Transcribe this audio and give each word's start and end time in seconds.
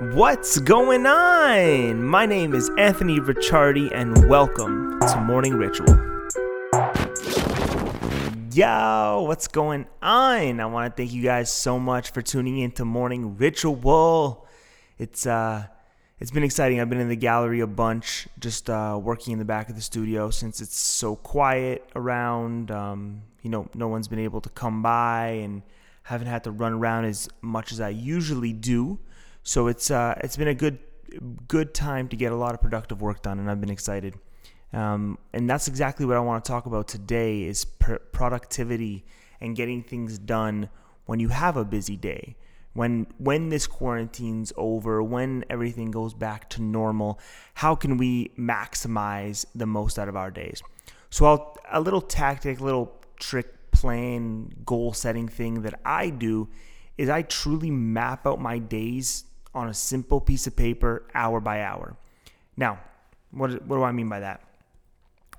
What's 0.00 0.60
going 0.60 1.06
on? 1.06 2.04
My 2.04 2.24
name 2.24 2.54
is 2.54 2.70
Anthony 2.78 3.18
Ricciardi, 3.18 3.90
and 3.92 4.28
welcome 4.28 5.00
to 5.00 5.20
Morning 5.20 5.54
Ritual. 5.54 5.88
Yo, 8.52 9.24
what's 9.26 9.48
going 9.48 9.88
on? 10.00 10.60
I 10.60 10.66
want 10.66 10.94
to 10.94 11.02
thank 11.02 11.12
you 11.12 11.24
guys 11.24 11.50
so 11.50 11.80
much 11.80 12.12
for 12.12 12.22
tuning 12.22 12.58
in 12.58 12.70
to 12.72 12.84
Morning 12.84 13.36
Ritual. 13.36 14.46
It's 14.98 15.26
uh, 15.26 15.66
it's 16.20 16.30
been 16.30 16.44
exciting. 16.44 16.80
I've 16.80 16.88
been 16.88 17.00
in 17.00 17.08
the 17.08 17.16
gallery 17.16 17.58
a 17.58 17.66
bunch, 17.66 18.28
just 18.38 18.70
uh, 18.70 19.00
working 19.02 19.32
in 19.32 19.40
the 19.40 19.44
back 19.44 19.68
of 19.68 19.74
the 19.74 19.82
studio 19.82 20.30
since 20.30 20.60
it's 20.60 20.78
so 20.78 21.16
quiet 21.16 21.90
around. 21.96 22.70
Um, 22.70 23.22
you 23.42 23.50
know, 23.50 23.68
no 23.74 23.88
one's 23.88 24.06
been 24.06 24.20
able 24.20 24.42
to 24.42 24.48
come 24.50 24.80
by, 24.80 25.40
and 25.42 25.62
haven't 26.04 26.28
had 26.28 26.44
to 26.44 26.52
run 26.52 26.74
around 26.74 27.06
as 27.06 27.28
much 27.42 27.72
as 27.72 27.80
I 27.80 27.88
usually 27.88 28.52
do. 28.52 29.00
So 29.48 29.68
it's 29.68 29.90
uh, 29.90 30.14
it's 30.22 30.36
been 30.36 30.48
a 30.48 30.54
good 30.54 30.78
good 31.48 31.72
time 31.72 32.06
to 32.10 32.16
get 32.16 32.32
a 32.32 32.36
lot 32.36 32.52
of 32.52 32.60
productive 32.60 33.00
work 33.00 33.22
done, 33.22 33.38
and 33.38 33.50
I've 33.50 33.62
been 33.62 33.70
excited. 33.70 34.14
Um, 34.74 35.16
and 35.32 35.48
that's 35.48 35.68
exactly 35.68 36.04
what 36.04 36.18
I 36.18 36.20
want 36.20 36.44
to 36.44 36.50
talk 36.50 36.66
about 36.66 36.86
today: 36.86 37.44
is 37.44 37.64
pr- 37.64 38.04
productivity 38.12 39.06
and 39.40 39.56
getting 39.56 39.82
things 39.82 40.18
done 40.18 40.68
when 41.06 41.18
you 41.18 41.30
have 41.30 41.56
a 41.56 41.64
busy 41.64 41.96
day. 41.96 42.36
When 42.74 43.06
when 43.16 43.48
this 43.48 43.66
quarantine's 43.66 44.52
over, 44.54 45.02
when 45.02 45.46
everything 45.48 45.92
goes 45.92 46.12
back 46.12 46.50
to 46.50 46.62
normal, 46.62 47.18
how 47.54 47.74
can 47.74 47.96
we 47.96 48.32
maximize 48.38 49.46
the 49.54 49.64
most 49.64 49.98
out 49.98 50.10
of 50.10 50.16
our 50.16 50.30
days? 50.30 50.62
So 51.08 51.24
I'll, 51.24 51.56
a 51.70 51.80
little 51.80 52.02
tactic, 52.02 52.60
little 52.60 53.00
trick 53.18 53.70
plan, 53.70 54.50
goal 54.66 54.92
setting 54.92 55.26
thing 55.26 55.62
that 55.62 55.80
I 55.86 56.10
do 56.10 56.50
is 56.98 57.08
I 57.08 57.22
truly 57.22 57.70
map 57.70 58.26
out 58.26 58.42
my 58.42 58.58
days 58.58 59.24
on 59.58 59.68
a 59.68 59.74
simple 59.74 60.20
piece 60.20 60.46
of 60.46 60.56
paper, 60.56 61.04
hour 61.14 61.40
by 61.40 61.62
hour. 61.62 61.96
Now, 62.56 62.80
what, 63.30 63.50
what 63.66 63.76
do 63.76 63.82
I 63.82 63.92
mean 63.92 64.08
by 64.08 64.20
that? 64.20 64.40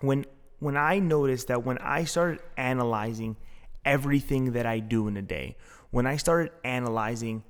When 0.02 0.26
when 0.60 0.76
I 0.76 1.00
noticed 1.00 1.48
that 1.48 1.64
when 1.64 1.78
I 1.78 2.04
started 2.04 2.42
analyzing 2.58 3.38
everything 3.86 4.52
that 4.52 4.66
I 4.66 4.80
do 4.80 5.08
in 5.08 5.16
a 5.16 5.22
day, 5.22 5.56
when 5.90 6.06
I 6.06 6.18
started 6.18 6.52
analyzing 6.64 7.44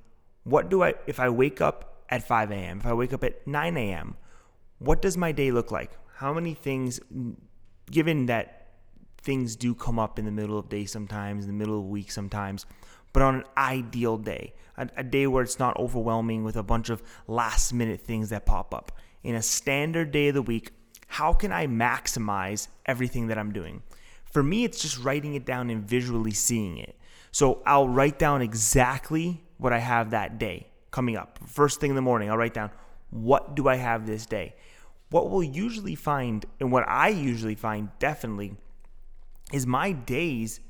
what 0.44 0.70
do 0.70 0.82
I 0.82 0.94
if 1.06 1.20
I 1.20 1.28
wake 1.28 1.60
up 1.60 2.04
at 2.08 2.26
5 2.26 2.50
a.m., 2.50 2.78
if 2.78 2.86
I 2.86 2.92
wake 2.92 3.12
up 3.12 3.24
at 3.24 3.46
9 3.46 3.76
a.m., 3.76 4.16
what 4.78 5.02
does 5.02 5.16
my 5.16 5.32
day 5.32 5.50
look 5.50 5.70
like? 5.70 5.92
How 6.16 6.32
many 6.32 6.54
things, 6.54 7.00
given 7.90 8.26
that 8.26 8.68
things 9.22 9.56
do 9.56 9.74
come 9.74 9.98
up 9.98 10.18
in 10.18 10.24
the 10.24 10.30
middle 10.30 10.58
of 10.58 10.68
day 10.68 10.86
sometimes, 10.86 11.44
in 11.44 11.50
the 11.50 11.56
middle 11.56 11.78
of 11.78 11.84
the 11.84 11.90
week 11.90 12.10
sometimes, 12.10 12.66
but 13.12 13.22
on 13.22 13.34
an 13.36 13.44
ideal 13.56 14.16
day, 14.16 14.54
a, 14.76 14.88
a 14.96 15.04
day 15.04 15.26
where 15.26 15.42
it's 15.42 15.58
not 15.58 15.76
overwhelming 15.78 16.44
with 16.44 16.56
a 16.56 16.62
bunch 16.62 16.90
of 16.90 17.02
last 17.26 17.72
minute 17.72 18.00
things 18.00 18.30
that 18.30 18.46
pop 18.46 18.74
up. 18.74 18.92
In 19.22 19.34
a 19.34 19.42
standard 19.42 20.10
day 20.10 20.28
of 20.28 20.34
the 20.34 20.42
week, 20.42 20.72
how 21.06 21.32
can 21.32 21.52
I 21.52 21.66
maximize 21.66 22.68
everything 22.86 23.26
that 23.26 23.38
I'm 23.38 23.52
doing? 23.52 23.82
For 24.24 24.42
me, 24.42 24.64
it's 24.64 24.80
just 24.80 24.98
writing 24.98 25.34
it 25.34 25.44
down 25.44 25.70
and 25.70 25.82
visually 25.82 26.30
seeing 26.30 26.78
it. 26.78 26.96
So 27.32 27.62
I'll 27.66 27.88
write 27.88 28.18
down 28.18 28.42
exactly 28.42 29.42
what 29.58 29.72
I 29.72 29.78
have 29.78 30.10
that 30.10 30.38
day 30.38 30.68
coming 30.90 31.16
up. 31.16 31.38
First 31.46 31.80
thing 31.80 31.90
in 31.90 31.96
the 31.96 32.02
morning, 32.02 32.30
I'll 32.30 32.38
write 32.38 32.54
down 32.54 32.70
what 33.10 33.54
do 33.54 33.68
I 33.68 33.76
have 33.76 34.06
this 34.06 34.26
day. 34.26 34.54
What 35.10 35.30
we'll 35.30 35.42
usually 35.42 35.96
find, 35.96 36.46
and 36.60 36.70
what 36.70 36.88
I 36.88 37.08
usually 37.08 37.56
find 37.56 37.88
definitely, 37.98 38.54
is 39.52 39.66
my 39.66 39.92
days 39.92 40.60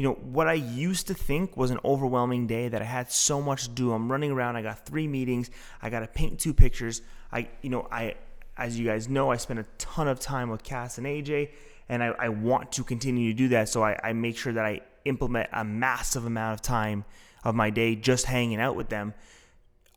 you 0.00 0.06
know, 0.06 0.14
what 0.14 0.48
I 0.48 0.54
used 0.54 1.08
to 1.08 1.14
think 1.14 1.58
was 1.58 1.70
an 1.70 1.78
overwhelming 1.84 2.46
day 2.46 2.68
that 2.68 2.80
I 2.80 2.86
had 2.86 3.12
so 3.12 3.42
much 3.42 3.64
to 3.64 3.68
do. 3.68 3.92
I'm 3.92 4.10
running 4.10 4.30
around. 4.30 4.56
I 4.56 4.62
got 4.62 4.86
three 4.86 5.06
meetings. 5.06 5.50
I 5.82 5.90
got 5.90 6.00
to 6.00 6.06
paint 6.06 6.40
two 6.40 6.54
pictures. 6.54 7.02
I, 7.30 7.48
you 7.60 7.68
know, 7.68 7.86
I, 7.92 8.14
as 8.56 8.78
you 8.78 8.86
guys 8.86 9.10
know, 9.10 9.30
I 9.30 9.36
spend 9.36 9.58
a 9.58 9.66
ton 9.76 10.08
of 10.08 10.18
time 10.18 10.48
with 10.48 10.62
Cass 10.62 10.96
and 10.96 11.06
AJ, 11.06 11.50
and 11.90 12.02
I, 12.02 12.14
I 12.18 12.28
want 12.30 12.72
to 12.72 12.82
continue 12.82 13.30
to 13.30 13.36
do 13.36 13.48
that. 13.48 13.68
So 13.68 13.84
I, 13.84 14.00
I 14.02 14.14
make 14.14 14.38
sure 14.38 14.54
that 14.54 14.64
I 14.64 14.80
implement 15.04 15.50
a 15.52 15.64
massive 15.64 16.24
amount 16.24 16.54
of 16.54 16.62
time 16.62 17.04
of 17.44 17.54
my 17.54 17.68
day 17.68 17.94
just 17.94 18.24
hanging 18.24 18.58
out 18.58 18.76
with 18.76 18.88
them. 18.88 19.12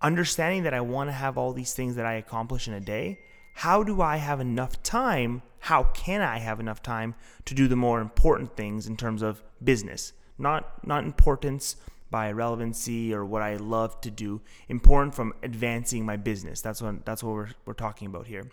Understanding 0.02 0.63
that 0.63 0.74
I 0.74 0.81
want 0.81 1.08
to 1.08 1.13
have 1.13 1.38
all 1.38 1.53
these 1.53 1.74
things 1.74 1.96
that 1.96 2.06
I 2.06 2.16
accomplish 2.16 2.68
in 2.68 2.74
a 2.74 2.81
day, 2.81 3.22
how 3.53 3.84
do 3.84 4.02
I 4.02 4.18
have 4.18 4.40
enough 4.40 4.81
time 4.84 5.41
how 5.64 5.84
can 5.94 6.22
I 6.22 6.40
have 6.40 6.59
enough 6.59 6.84
time 6.84 7.16
to 7.46 7.53
do 7.53 7.69
the 7.69 7.78
more 7.78 8.02
important 8.02 8.58
things 8.58 8.86
in 8.86 8.97
terms 8.97 9.22
of 9.22 9.41
business? 9.64 10.12
Not 10.38 10.86
not 10.86 11.06
importance 11.06 11.78
by 12.12 12.34
relevancy 12.34 13.13
or 13.13 13.24
what 13.24 13.42
I 13.42 13.56
love 13.56 14.02
to 14.02 14.12
do, 14.12 14.42
important 14.68 15.16
from 15.16 15.31
advancing 15.42 16.06
my 16.06 16.18
business. 16.18 16.59
That's 16.59 16.81
what 16.81 17.06
that's 17.06 17.24
what 17.24 17.34
we're 17.34 17.50
we're 17.66 17.75
talking 17.75 18.08
about 18.08 18.28
here. 18.28 18.52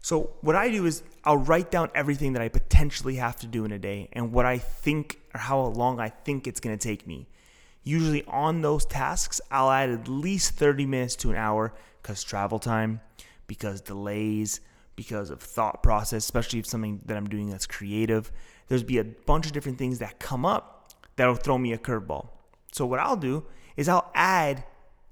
So 0.00 0.30
what 0.40 0.56
I 0.56 0.70
do 0.70 0.86
is 0.86 1.02
I'll 1.22 1.36
write 1.36 1.70
down 1.70 1.90
everything 1.94 2.32
that 2.32 2.40
I 2.40 2.48
potentially 2.48 3.16
have 3.16 3.38
to 3.40 3.46
do 3.46 3.66
in 3.66 3.72
a 3.72 3.78
day 3.78 4.08
and 4.14 4.32
what 4.32 4.46
I 4.46 4.56
think 4.56 5.20
or 5.34 5.40
how 5.40 5.60
long 5.60 6.00
I 6.00 6.08
think 6.08 6.46
it's 6.46 6.60
going 6.60 6.76
to 6.76 6.82
take 6.82 7.06
me. 7.06 7.28
Usually 7.84 8.24
on 8.24 8.62
those 8.62 8.86
tasks, 8.86 9.38
I'll 9.50 9.70
add 9.70 9.90
at 9.90 10.08
least 10.08 10.54
30 10.54 10.86
minutes 10.86 11.14
to 11.16 11.30
an 11.30 11.36
hour 11.36 11.74
cuz 12.02 12.24
travel 12.24 12.58
time, 12.58 13.02
because 13.52 13.82
delays, 13.82 14.62
because 14.96 15.28
of 15.28 15.38
thought 15.38 15.82
process, 15.82 16.24
especially 16.24 16.58
if 16.58 16.64
something 16.64 17.02
that 17.04 17.18
I'm 17.18 17.28
doing 17.28 17.50
that's 17.50 17.66
creative. 17.66 18.32
There's 18.68 18.82
be 18.82 18.96
a 18.96 19.04
bunch 19.04 19.44
of 19.44 19.52
different 19.52 19.76
things 19.76 19.98
that 19.98 20.18
come 20.18 20.46
up 20.46 20.94
that'll 21.16 21.34
throw 21.34 21.58
me 21.58 21.74
a 21.74 21.76
curveball. 21.76 22.30
So 22.72 22.86
what 22.86 22.98
I'll 22.98 23.14
do 23.14 23.44
is 23.76 23.90
I'll 23.90 24.10
add 24.14 24.64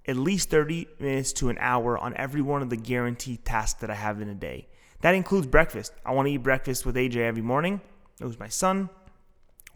at 0.09 0.17
least 0.17 0.49
30 0.49 0.89
minutes 0.99 1.35
to 1.35 1.51
an 1.51 1.59
hour 1.61 1.99
on 1.99 2.17
every 2.17 2.41
one 2.41 2.63
of 2.63 2.71
the 2.71 2.79
guaranteed 2.79 3.45
tasks 3.45 3.79
that 3.83 3.91
I 3.91 3.95
have 3.95 4.23
in 4.23 4.31
a 4.31 4.35
day. 4.35 4.69
That 5.03 5.15
includes 5.15 5.47
breakfast. 5.47 5.93
I 6.07 6.13
want 6.13 6.27
to 6.29 6.33
eat 6.33 6.39
breakfast 6.39 6.87
with 6.87 6.97
AJ 6.97 7.17
every 7.17 7.43
morning. 7.43 7.83
It 8.23 8.25
was 8.25 8.39
my 8.39 8.49
son. 8.49 8.89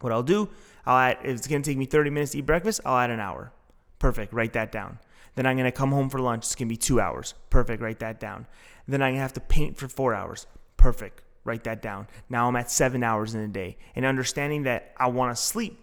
What 0.00 0.10
I'll 0.10 0.22
do, 0.22 0.48
I'll 0.86 0.96
add 0.96 1.18
if 1.22 1.36
it's 1.36 1.46
gonna 1.46 1.62
take 1.62 1.76
me 1.76 1.84
30 1.84 2.08
minutes 2.08 2.32
to 2.32 2.38
eat 2.38 2.46
breakfast, 2.46 2.80
I'll 2.86 2.96
add 2.96 3.10
an 3.10 3.20
hour. 3.20 3.52
Perfect, 3.98 4.32
write 4.32 4.54
that 4.54 4.72
down. 4.72 5.00
Then 5.34 5.46
I'm 5.46 5.56
gonna 5.56 5.72
come 5.72 5.92
home 5.92 6.10
for 6.10 6.20
lunch. 6.20 6.44
It's 6.44 6.54
gonna 6.54 6.68
be 6.68 6.76
two 6.76 7.00
hours. 7.00 7.34
Perfect, 7.50 7.82
write 7.82 7.98
that 8.00 8.20
down. 8.20 8.46
Then 8.86 9.02
I'm 9.02 9.10
going 9.10 9.16
to 9.16 9.22
have 9.22 9.32
to 9.34 9.40
paint 9.40 9.76
for 9.76 9.88
four 9.88 10.14
hours. 10.14 10.46
Perfect. 10.76 11.22
Write 11.44 11.64
that 11.64 11.82
down. 11.82 12.06
Now 12.28 12.48
I'm 12.48 12.56
at 12.56 12.70
seven 12.70 13.02
hours 13.02 13.34
in 13.34 13.40
a 13.40 13.48
day. 13.48 13.76
And 13.94 14.04
understanding 14.04 14.64
that 14.64 14.94
I 14.96 15.08
want 15.08 15.34
to 15.34 15.42
sleep 15.42 15.78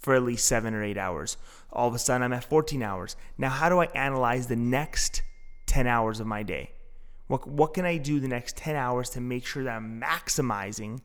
for 0.00 0.14
at 0.14 0.22
least 0.22 0.46
seven 0.46 0.74
or 0.74 0.82
eight 0.82 0.98
hours. 0.98 1.36
All 1.72 1.88
of 1.88 1.94
a 1.94 1.98
sudden 1.98 2.22
I'm 2.22 2.32
at 2.32 2.44
14 2.44 2.82
hours. 2.82 3.16
Now, 3.38 3.48
how 3.48 3.68
do 3.68 3.80
I 3.80 3.86
analyze 3.86 4.46
the 4.46 4.56
next 4.56 5.22
10 5.66 5.86
hours 5.86 6.20
of 6.20 6.26
my 6.26 6.42
day? 6.42 6.70
What, 7.26 7.48
what 7.48 7.74
can 7.74 7.84
I 7.84 7.96
do 7.96 8.20
the 8.20 8.28
next 8.28 8.56
10 8.56 8.76
hours 8.76 9.10
to 9.10 9.20
make 9.20 9.46
sure 9.46 9.64
that 9.64 9.76
I'm 9.76 10.00
maximizing 10.00 11.00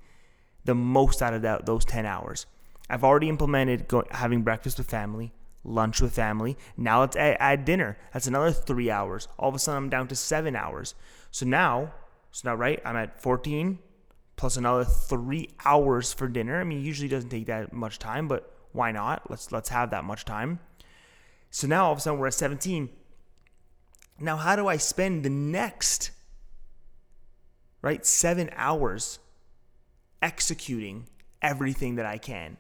the 0.66 0.76
most 0.76 1.22
out 1.22 1.34
of 1.34 1.44
that, 1.44 1.66
those 1.66 1.86
10 1.86 2.06
hours? 2.06 2.46
I've 2.90 3.04
already 3.04 3.30
implemented 3.30 3.88
go, 3.88 4.04
having 4.12 4.42
breakfast 4.42 4.80
with 4.80 4.90
family, 4.90 5.32
lunch 5.70 6.02
with 6.02 6.14
family. 6.14 6.58
Now 6.76 7.02
let's 7.02 7.16
add, 7.16 7.38
add 7.40 7.66
dinner. 7.66 7.98
That's 8.12 8.28
another 8.28 8.52
three 8.52 8.90
hours. 8.90 9.28
All 9.38 9.50
of 9.50 9.56
a 9.56 9.60
sudden, 9.60 9.84
I'm 9.84 9.90
down 9.90 10.08
to 10.10 10.16
seven 10.16 10.56
hours. 10.56 10.96
So 11.32 11.46
now, 11.46 11.94
so 12.32 12.50
now, 12.50 12.56
right, 12.56 12.82
I'm 12.84 12.96
at 12.96 13.22
14 13.22 13.80
plus 14.36 14.56
another 14.56 14.86
three 14.86 15.50
hours 15.66 16.14
for 16.14 16.28
dinner. 16.28 16.60
I 16.60 16.64
mean, 16.64 16.82
usually 16.82 17.10
doesn't 17.10 17.30
take 17.30 17.48
that 17.48 17.74
much 17.74 18.00
time, 18.00 18.28
but 18.28 18.56
why 18.72 18.92
not? 18.92 19.30
Let's 19.30 19.52
let's 19.52 19.70
have 19.70 19.92
that 19.92 20.04
much 20.04 20.26
time. 20.26 20.60
So 21.50 21.68
now 21.68 21.86
all 21.86 21.92
of 21.92 21.98
a 21.98 22.02
sudden 22.02 22.20
we're 22.20 22.28
at 22.28 22.34
17. 22.36 22.90
Now, 24.20 24.38
how 24.38 24.56
do 24.56 24.68
I 24.68 24.78
spend 24.78 25.24
the 25.24 25.30
next 25.30 26.12
right 27.82 28.06
seven 28.06 28.50
hours 28.56 29.20
executing 30.22 31.08
everything 31.42 31.96
that 31.96 32.06
I 32.06 32.18
can? 32.18 32.58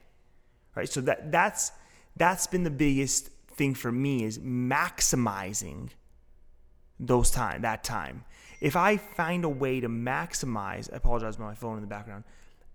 Right. 0.75 0.89
So 0.89 1.01
that 1.01 1.31
that's 1.31 1.71
that's 2.15 2.47
been 2.47 2.63
the 2.63 2.71
biggest 2.71 3.29
thing 3.51 3.73
for 3.73 3.91
me 3.91 4.23
is 4.23 4.39
maximizing 4.39 5.89
those 6.99 7.31
time 7.31 7.61
that 7.61 7.83
time 7.83 8.25
if 8.61 8.75
I 8.75 8.97
find 8.97 9.45
a 9.45 9.49
way 9.49 9.79
to 9.79 9.87
maximize, 9.87 10.91
I 10.91 10.97
apologize 10.97 11.37
for 11.37 11.43
my 11.43 11.55
phone 11.55 11.75
in 11.75 11.81
the 11.81 11.87
background. 11.87 12.23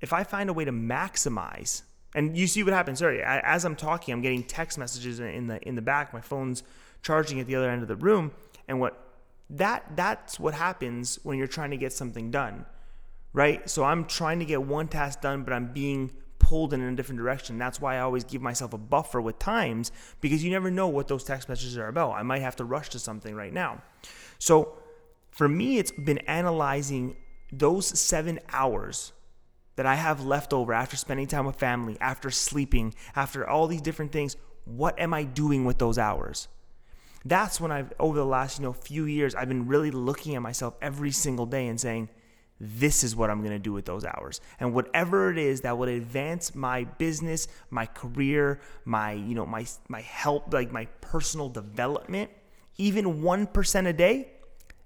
If 0.00 0.12
I 0.12 0.24
find 0.24 0.48
a 0.48 0.52
way 0.52 0.64
to 0.64 0.72
maximize, 0.72 1.82
and 2.14 2.36
you 2.36 2.46
see 2.46 2.62
what 2.62 2.72
happens. 2.72 3.00
Sorry, 3.00 3.22
as 3.22 3.64
I'm 3.64 3.76
talking, 3.76 4.14
I'm 4.14 4.22
getting 4.22 4.44
text 4.44 4.78
messages 4.78 5.18
in 5.20 5.48
the 5.48 5.60
in 5.66 5.74
the 5.74 5.82
back. 5.82 6.12
My 6.12 6.20
phone's 6.20 6.62
charging 7.02 7.40
at 7.40 7.46
the 7.46 7.56
other 7.56 7.68
end 7.68 7.82
of 7.82 7.88
the 7.88 7.96
room, 7.96 8.32
and 8.68 8.80
what 8.80 8.98
that 9.50 9.84
that's 9.96 10.38
what 10.38 10.54
happens 10.54 11.18
when 11.22 11.38
you're 11.38 11.46
trying 11.46 11.70
to 11.70 11.76
get 11.76 11.92
something 11.92 12.30
done, 12.30 12.66
right? 13.32 13.68
So 13.68 13.84
I'm 13.84 14.04
trying 14.04 14.38
to 14.38 14.44
get 14.44 14.62
one 14.62 14.88
task 14.88 15.22
done, 15.22 15.42
but 15.42 15.52
I'm 15.52 15.72
being 15.72 16.12
pulled 16.44 16.74
in 16.74 16.82
a 16.82 16.94
different 16.94 17.18
direction. 17.18 17.56
That's 17.58 17.80
why 17.80 17.96
I 17.96 18.00
always 18.00 18.22
give 18.22 18.42
myself 18.42 18.74
a 18.74 18.78
buffer 18.78 19.20
with 19.20 19.38
times 19.38 19.90
because 20.20 20.44
you 20.44 20.50
never 20.50 20.70
know 20.70 20.88
what 20.88 21.08
those 21.08 21.24
text 21.24 21.48
messages 21.48 21.78
are 21.78 21.88
about. 21.88 22.12
I 22.12 22.22
might 22.22 22.42
have 22.42 22.56
to 22.56 22.64
rush 22.64 22.90
to 22.90 22.98
something 22.98 23.34
right 23.34 23.52
now. 23.52 23.82
So 24.38 24.76
for 25.30 25.48
me, 25.48 25.78
it's 25.78 25.90
been 25.90 26.18
analyzing 26.18 27.16
those 27.50 27.98
seven 27.98 28.40
hours 28.52 29.12
that 29.76 29.86
I 29.86 29.94
have 29.94 30.24
left 30.24 30.52
over 30.52 30.74
after 30.74 30.96
spending 30.96 31.26
time 31.26 31.46
with 31.46 31.56
family, 31.56 31.96
after 32.00 32.30
sleeping, 32.30 32.94
after 33.16 33.48
all 33.48 33.66
these 33.66 33.80
different 33.80 34.12
things. 34.12 34.36
What 34.66 34.98
am 35.00 35.14
I 35.14 35.24
doing 35.24 35.64
with 35.64 35.78
those 35.78 35.98
hours? 35.98 36.48
That's 37.24 37.58
when 37.58 37.72
I've, 37.72 37.92
over 37.98 38.18
the 38.18 38.26
last, 38.26 38.58
you 38.58 38.64
know, 38.64 38.74
few 38.74 39.06
years, 39.06 39.34
I've 39.34 39.48
been 39.48 39.66
really 39.66 39.90
looking 39.90 40.34
at 40.34 40.42
myself 40.42 40.74
every 40.82 41.10
single 41.10 41.46
day 41.46 41.66
and 41.68 41.80
saying, 41.80 42.10
this 42.64 43.04
is 43.04 43.14
what 43.14 43.30
I'm 43.30 43.40
going 43.40 43.52
to 43.52 43.58
do 43.58 43.72
with 43.72 43.84
those 43.84 44.04
hours. 44.04 44.40
And 44.58 44.72
whatever 44.72 45.30
it 45.30 45.38
is 45.38 45.60
that 45.62 45.76
would 45.76 45.88
advance 45.88 46.54
my 46.54 46.84
business, 46.84 47.46
my 47.70 47.86
career, 47.86 48.60
my, 48.84 49.12
you 49.12 49.34
know, 49.34 49.44
my 49.44 49.66
my 49.88 50.00
help, 50.00 50.52
like 50.52 50.72
my 50.72 50.86
personal 51.00 51.48
development, 51.48 52.30
even 52.78 53.22
1% 53.22 53.86
a 53.86 53.92
day, 53.92 54.28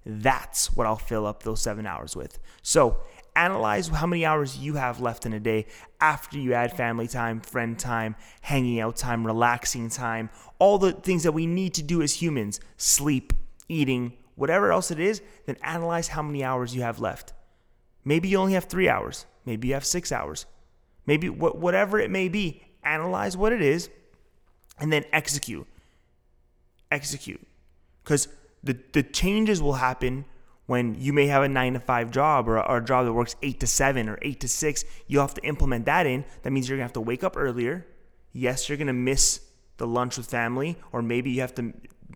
that's 0.05 0.75
what 0.75 0.87
I'll 0.87 0.97
fill 0.97 1.27
up 1.27 1.43
those 1.43 1.61
7 1.61 1.87
hours 1.87 2.17
with. 2.17 2.39
So, 2.63 3.01
analyze 3.37 3.89
how 3.89 4.07
many 4.07 4.25
hours 4.27 4.59
you 4.59 4.75
have 4.75 5.01
left 5.01 5.25
in 5.25 5.33
a 5.33 5.39
day 5.39 5.67
after 6.01 6.39
you 6.39 6.55
add 6.55 6.77
family 6.77 7.07
time, 7.07 7.41
friend 7.41 7.79
time, 7.79 8.17
hanging 8.41 8.81
out 8.81 8.97
time, 8.97 9.25
relaxing 9.25 9.89
time, 9.89 10.29
all 10.59 10.79
the 10.79 10.93
things 10.93 11.23
that 11.23 11.33
we 11.33 11.47
need 11.47 11.75
to 11.75 11.83
do 11.83 12.03
as 12.03 12.15
humans, 12.15 12.59
sleep, 12.77 13.33
eating, 13.69 14.15
whatever 14.35 14.73
else 14.73 14.91
it 14.91 14.99
is, 14.99 15.23
then 15.47 15.57
analyze 15.63 16.09
how 16.09 16.23
many 16.23 16.43
hours 16.43 16.75
you 16.75 16.83
have 16.83 16.99
left. 16.99 17.33
Maybe 18.09 18.29
you 18.29 18.39
only 18.39 18.55
have 18.55 18.65
three 18.65 18.89
hours. 18.89 19.27
Maybe 19.45 19.69
you 19.69 19.75
have 19.75 19.85
six 19.85 20.13
hours. 20.13 20.47
Maybe 21.05 21.29
whatever 21.29 22.01
it 22.01 22.11
may 22.11 22.31
be, 22.31 22.63
analyze 22.83 23.37
what 23.37 23.53
it 23.53 23.61
is 23.61 23.91
and 24.81 24.91
then 24.91 25.05
execute. 25.13 25.67
Execute. 26.91 27.47
Because 28.03 28.29
the, 28.65 28.79
the 28.95 29.03
changes 29.03 29.61
will 29.61 29.75
happen 29.75 30.25
when 30.65 30.95
you 30.99 31.13
may 31.13 31.27
have 31.27 31.43
a 31.43 31.51
nine 31.51 31.75
to 31.75 31.81
five 31.81 32.11
job 32.11 32.49
or, 32.49 32.59
or 32.59 32.79
a 32.79 32.85
job 32.85 33.05
that 33.05 33.13
works 33.13 33.37
eight 33.43 33.61
to 33.61 33.67
seven 33.67 34.09
or 34.09 34.19
eight 34.23 34.41
to 34.41 34.49
six. 34.49 34.87
You 35.07 35.19
have 35.19 35.35
to 35.35 35.45
implement 35.45 35.85
that 35.85 36.07
in. 36.07 36.25
That 36.45 36.51
means 36.51 36.67
you're 36.67 36.79
going 36.79 36.85
to 36.85 36.89
have 36.89 36.95
to 36.95 37.03
wake 37.03 37.23
up 37.23 37.37
earlier. 37.37 37.87
Yes, 38.33 38.71
you're 38.71 38.79
going 38.79 38.87
to 38.87 38.95
miss 38.95 39.43
the 39.77 39.87
lunch 39.87 40.17
with 40.17 40.29
family, 40.29 40.79
or 40.93 41.03
maybe 41.03 41.31
you 41.31 41.43
have 41.43 41.55
to 41.57 41.75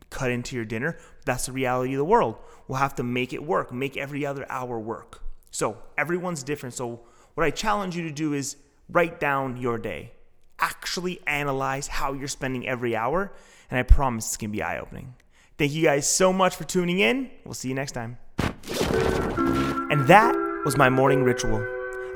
cut 0.09 0.31
into 0.31 0.56
your 0.56 0.65
dinner. 0.65 0.97
That's 1.27 1.44
the 1.44 1.53
reality 1.53 1.93
of 1.93 1.99
the 1.99 2.06
world. 2.06 2.37
We'll 2.67 2.79
have 2.79 2.94
to 2.94 3.03
make 3.03 3.35
it 3.35 3.43
work, 3.43 3.75
make 3.75 3.99
every 3.99 4.25
other 4.25 4.47
hour 4.49 4.79
work. 4.79 5.21
So 5.52 5.78
everyone's 5.96 6.43
different. 6.43 6.75
So 6.75 7.02
what 7.34 7.44
I 7.44 7.50
challenge 7.50 7.96
you 7.96 8.02
to 8.04 8.10
do 8.10 8.32
is 8.32 8.56
write 8.88 9.20
down 9.20 9.56
your 9.58 9.78
day. 9.78 10.12
Actually 10.58 11.20
analyze 11.26 11.87
how 11.87 12.14
you're 12.14 12.26
spending 12.26 12.66
every 12.66 12.96
hour, 12.96 13.32
and 13.70 13.78
I 13.78 13.84
promise 13.84 14.26
it's 14.26 14.37
gonna 14.37 14.50
be 14.50 14.62
eye 14.62 14.78
opening. 14.78 15.14
Thank 15.58 15.72
you 15.72 15.84
guys 15.84 16.08
so 16.08 16.32
much 16.32 16.56
for 16.56 16.64
tuning 16.64 16.99
in. 16.99 17.31
We'll 17.44 17.54
see 17.54 17.69
you 17.69 17.75
next 17.75 17.93
time. 17.93 18.19
And 18.38 20.06
that 20.08 20.34
was 20.64 20.76
my 20.76 20.88
morning 20.88 21.22
ritual. 21.22 21.64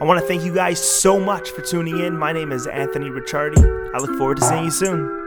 I 0.00 0.04
want 0.04 0.20
to 0.20 0.26
thank 0.26 0.44
you 0.44 0.54
guys 0.54 0.78
so 0.78 1.20
much 1.20 1.50
for 1.50 1.62
tuning 1.62 1.98
in. 1.98 2.18
My 2.18 2.32
name 2.32 2.52
is 2.52 2.66
Anthony 2.66 3.06
Ricciardi. 3.06 3.94
I 3.94 3.98
look 3.98 4.16
forward 4.18 4.38
to 4.38 4.44
seeing 4.44 4.64
you 4.64 4.70
soon. 4.70 5.25